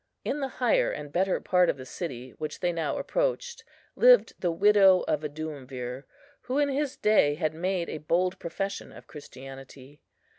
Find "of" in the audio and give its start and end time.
1.69-1.77, 5.01-5.23, 8.91-9.05